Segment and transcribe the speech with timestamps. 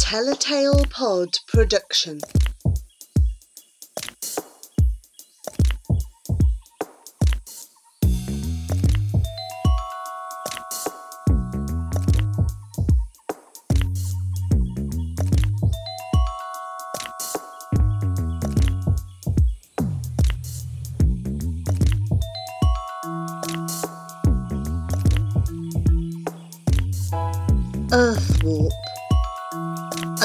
[0.00, 2.20] Tell a Tale Pod production.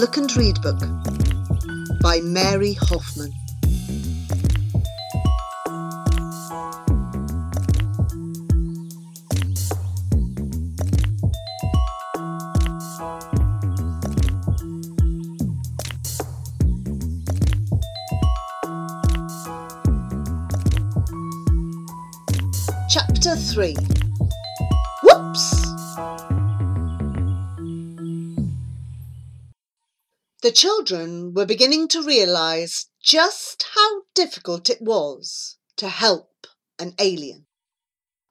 [0.00, 0.78] Look and Read book
[2.02, 3.32] by Mary Hoffman.
[22.90, 24.05] Chapter 3
[30.46, 36.46] The children were beginning to realise just how difficult it was to help
[36.78, 37.48] an alien.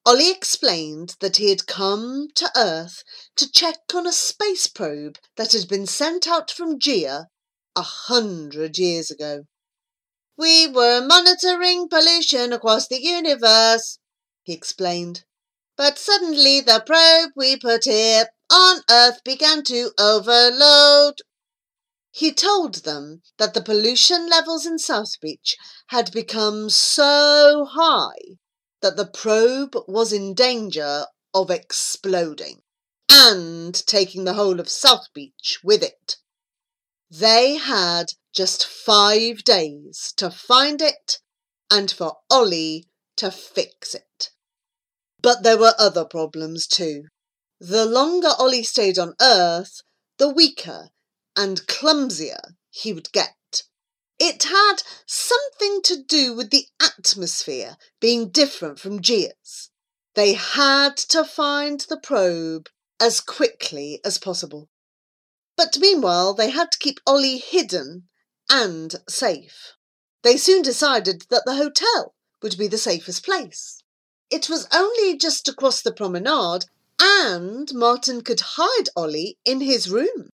[0.06, 3.04] Ollie explained that he had come to Earth
[3.36, 7.28] to check on a space probe that had been sent out from Gia
[7.76, 9.44] a hundred years ago.
[10.38, 14.00] We were monitoring pollution across the universe,
[14.42, 15.26] he explained.
[15.76, 21.16] But suddenly the probe we put here on Earth began to overload.
[22.18, 28.38] He told them that the pollution levels in South Beach had become so high
[28.80, 32.62] that the probe was in danger of exploding
[33.10, 36.16] and taking the whole of South Beach with it.
[37.10, 41.20] They had just five days to find it
[41.70, 44.30] and for Ollie to fix it.
[45.22, 47.10] But there were other problems too.
[47.60, 49.82] The longer Ollie stayed on Earth,
[50.18, 50.92] the weaker
[51.36, 53.64] and clumsier he would get.
[54.20, 59.70] It had something to do with the atmosphere being different from Gia's.
[60.14, 64.70] They had to find the probe as quickly as possible.
[65.58, 68.08] But meanwhile, they had to keep Ollie hidden
[68.50, 69.74] and safe.
[70.24, 73.84] They soon decided that the hotel would be the safest place.
[74.30, 76.66] It was only just across the promenade,
[77.00, 80.30] and Martin could hide Ollie in his room.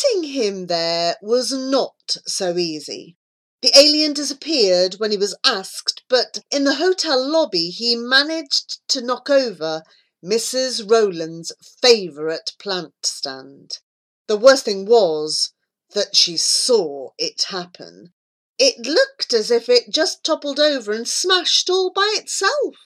[0.00, 3.16] Getting him there was not so easy.
[3.62, 9.00] The alien disappeared when he was asked, but in the hotel lobby he managed to
[9.00, 9.82] knock over
[10.24, 10.88] Mrs.
[10.88, 11.50] Rowland's
[11.82, 13.80] favourite plant stand.
[14.28, 15.50] The worst thing was
[15.94, 18.12] that she saw it happen.
[18.56, 22.76] It looked as if it just toppled over and smashed all by itself.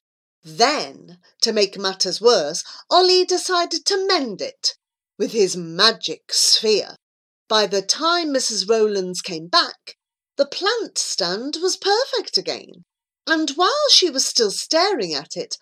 [0.42, 4.76] Then, to make matters worse, Ollie decided to mend it
[5.22, 6.96] with his magic sphere.
[7.48, 8.68] By the time Mrs.
[8.68, 9.96] Rowlands came back,
[10.36, 12.84] the plant stand was perfect again.
[13.24, 15.58] And while she was still staring at it,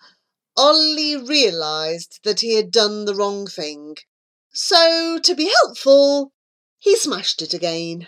[0.57, 3.97] Ollie realised that he had done the wrong thing.
[4.51, 6.31] So, to be helpful,
[6.79, 8.07] he smashed it again.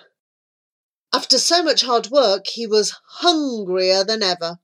[1.14, 4.58] After so much hard work, he was hungrier than ever.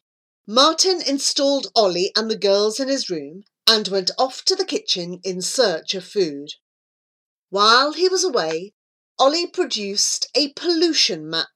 [0.47, 5.19] Martin installed Ollie and the girls in his room and went off to the kitchen
[5.23, 6.49] in search of food.
[7.51, 8.73] While he was away,
[9.17, 11.47] Ollie produced a pollution map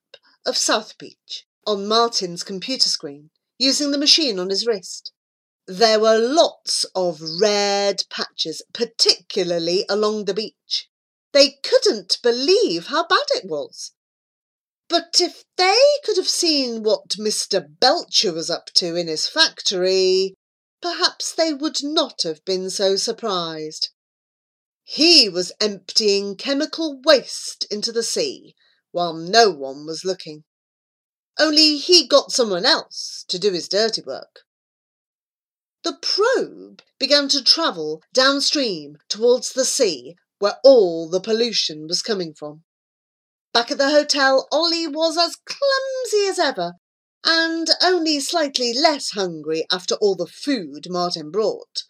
[0.43, 5.11] of South Beach on Martin's computer screen using the machine on his wrist.
[5.67, 10.89] There were lots of red patches, particularly along the beach.
[11.31, 13.91] They couldn't believe how bad it was.
[14.89, 17.65] But if they could have seen what Mr.
[17.79, 20.33] Belcher was up to in his factory,
[20.81, 23.89] perhaps they would not have been so surprised.
[24.85, 28.55] He was emptying chemical waste into the sea
[28.91, 30.43] while no one was looking.
[31.39, 34.41] Only he got someone else to do his dirty work.
[35.83, 42.33] The probe began to travel downstream towards the sea where all the pollution was coming
[42.33, 42.63] from.
[43.53, 46.73] Back at the hotel, Ollie was as clumsy as ever
[47.23, 51.83] and only slightly less hungry after all the food Martin brought.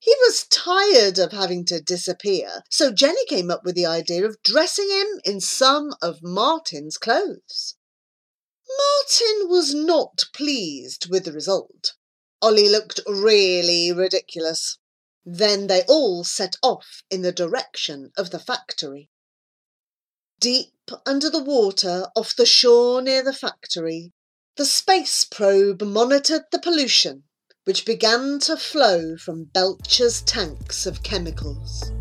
[0.00, 4.42] He was tired of having to disappear, so Jenny came up with the idea of
[4.42, 7.74] dressing him in some of Martin's clothes.
[8.68, 11.94] Martin was not pleased with the result.
[12.40, 14.78] Ollie looked really ridiculous.
[15.24, 19.10] Then they all set off in the direction of the factory.
[20.38, 24.12] Deep under the water off the shore near the factory,
[24.56, 27.24] the space probe monitored the pollution
[27.68, 31.92] which began to flow from Belcher's tanks of chemicals.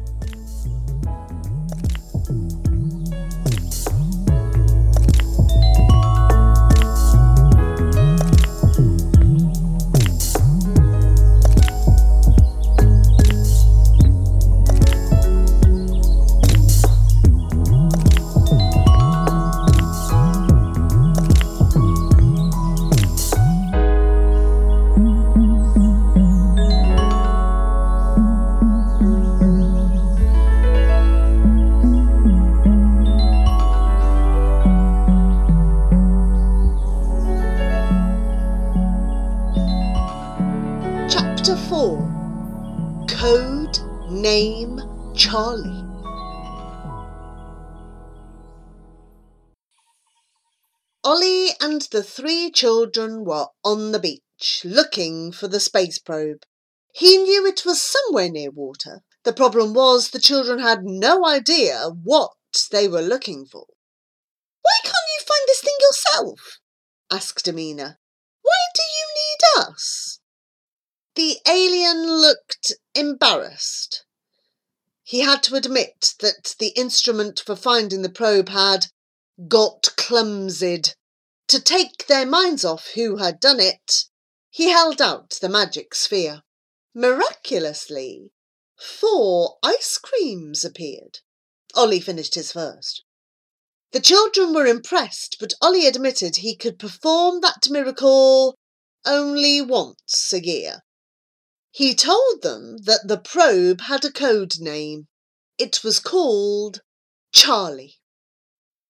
[41.48, 43.80] Chapter 4 Code
[44.12, 44.82] Name
[45.16, 45.86] Charlie.
[51.06, 56.44] Ollie and the three children were on the beach looking for the space probe.
[56.94, 59.04] He knew it was somewhere near water.
[59.24, 62.34] The problem was the children had no idea what
[62.72, 63.68] they were looking for.
[64.64, 66.60] Why can't you find this thing yourself?
[67.10, 68.00] asked Amina.
[68.42, 70.20] Why do you need us?
[71.18, 74.04] The alien looked embarrassed.
[75.02, 78.92] He had to admit that the instrument for finding the probe had
[79.48, 80.94] got clumsied.
[81.48, 84.04] To take their minds off who had done it,
[84.52, 86.44] he held out the magic sphere.
[86.94, 88.32] Miraculously,
[88.76, 91.22] four ice creams appeared.
[91.74, 93.02] Ollie finished his first.
[93.92, 98.56] The children were impressed, but Ollie admitted he could perform that miracle
[99.04, 100.84] only once a year.
[101.78, 105.06] He told them that the probe had a code name.
[105.60, 106.82] It was called
[107.32, 107.98] Charlie.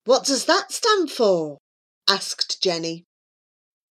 [0.06, 1.58] What does that stand for?
[2.08, 3.04] asked Jenny.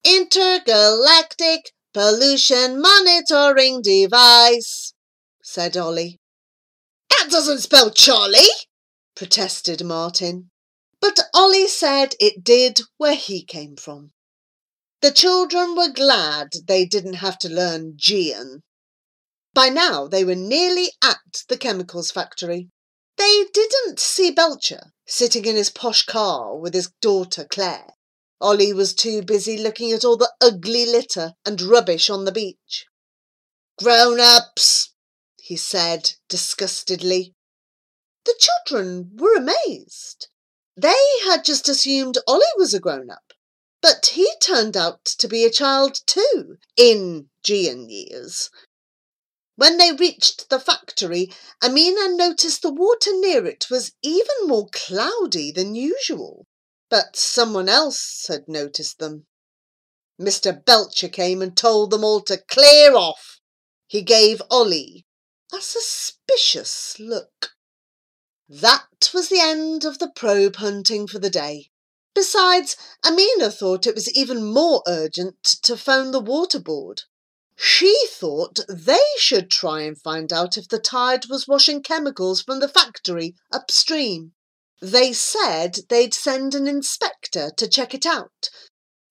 [0.02, 4.94] Intergalactic Pollution Monitoring Device,
[5.42, 6.16] said Ollie.
[7.10, 8.56] That doesn't spell Charlie,
[9.14, 10.49] protested Martin.
[11.02, 14.12] But Ollie said it did where he came from.
[15.02, 18.62] The children were glad they didn't have to learn Gean.
[19.56, 22.69] By now they were nearly at the chemicals factory.
[23.17, 27.94] They didn't see Belcher sitting in his posh car with his daughter Claire.
[28.38, 32.85] Ollie was too busy looking at all the ugly litter and rubbish on the beach.
[33.79, 34.93] Grown ups,
[35.41, 37.35] he said disgustedly.
[38.26, 40.29] The children were amazed.
[40.76, 43.32] They had just assumed Ollie was a grown up,
[43.81, 48.50] but he turned out to be a child too, in Gean years.
[49.56, 51.32] When they reached the factory,
[51.62, 56.47] Amina noticed the water near it was even more cloudy than usual.
[56.91, 59.26] But someone else had noticed them.
[60.20, 60.64] Mr.
[60.64, 63.41] Belcher came and told them all to clear off.
[63.87, 65.06] He gave Ollie
[65.53, 67.56] a suspicious look.
[68.49, 71.70] That was the end of the probe hunting for the day.
[72.14, 77.02] Besides, Amina thought it was even more urgent to phone the water board.
[77.58, 82.61] She thought they should try and find out if the tide was washing chemicals from
[82.61, 84.32] the factory upstream.
[84.82, 88.50] They said they'd send an inspector to check it out.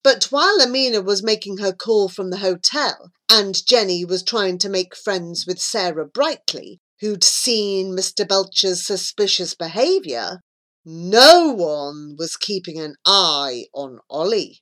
[0.03, 4.69] But while Amina was making her call from the hotel and Jenny was trying to
[4.69, 8.27] make friends with Sarah Brightly, who'd seen Mr.
[8.27, 10.41] Belcher's suspicious behaviour,
[10.85, 14.61] no one was keeping an eye on Ollie.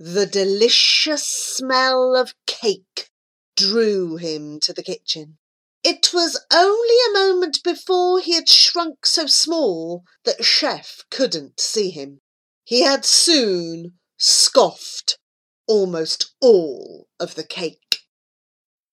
[0.00, 3.10] The delicious smell of cake
[3.56, 5.38] drew him to the kitchen.
[5.82, 11.90] It was only a moment before he had shrunk so small that Chef couldn't see
[11.90, 12.20] him.
[12.62, 15.18] He had soon scoffed
[15.66, 18.04] almost all of the cake.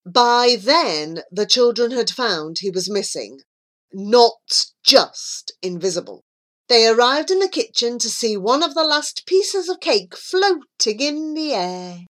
[0.05, 3.41] By then, the children had found he was missing,
[3.93, 6.25] not just invisible.
[6.67, 11.00] They arrived in the kitchen to see one of the last pieces of cake floating
[11.00, 12.05] in the air.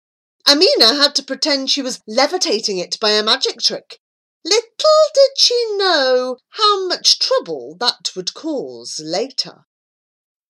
[0.46, 3.98] Amina had to pretend she was levitating it by a magic trick.
[4.44, 9.64] Little did she know how much trouble that would cause later.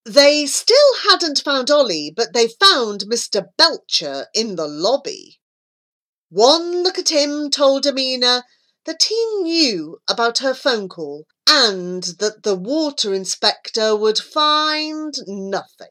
[0.05, 3.47] They still hadn't found Ollie, but they found Mr.
[3.57, 5.41] Belcher in the lobby.
[6.29, 8.45] One look at him told Amina
[8.85, 15.89] that he knew about her phone call and that the water inspector would find nothing.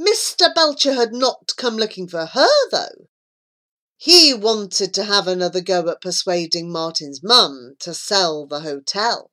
[0.00, 0.54] Mr.
[0.54, 3.08] Belcher had not come looking for her, though.
[3.96, 9.32] He wanted to have another go at persuading Martin's mum to sell the hotel.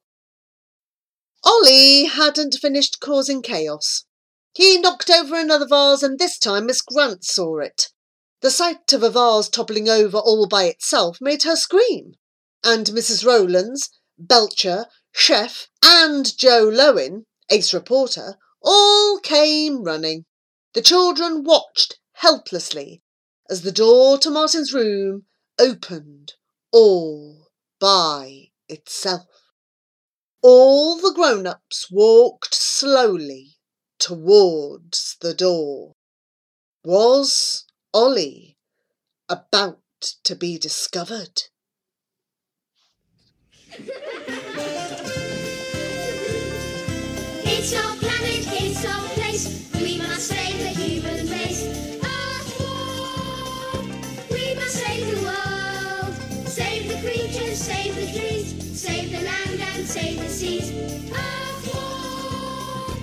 [1.44, 4.06] Ollie hadn't finished causing chaos.
[4.54, 7.90] He knocked over another vase, and this time Miss Grant saw it.
[8.42, 12.16] The sight of a vase toppling over all by itself made her scream,
[12.66, 13.24] and Mrs.
[13.24, 20.26] Rowlands, Belcher, Chef, and Joe Lowen, ace reporter, all came running.
[20.74, 23.04] The children watched helplessly
[23.50, 25.28] as the door to Martin's room
[25.60, 26.34] opened
[26.72, 29.28] all by itself.
[30.42, 33.58] All the grown ups walked slowly
[34.00, 35.94] towards the door.
[36.84, 38.58] Was Ollie
[39.30, 39.82] about
[40.24, 41.44] to be discovered?
[47.46, 49.70] it's our planet, it's our place.
[49.74, 51.66] We must save the human race.
[52.02, 53.86] Earth Warp.
[54.32, 56.14] We must save the world.
[56.48, 60.72] Save the creatures, save the trees, save the land and save the seas.
[61.12, 62.98] Earth Warp.